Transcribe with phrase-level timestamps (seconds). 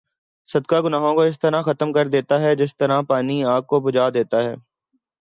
[0.49, 4.09] صدقہ گناہوں کو اس طرح ختم کر دیتا ہے جس طرح پانی آگ کو بھجا
[4.09, 4.55] دیتا ہے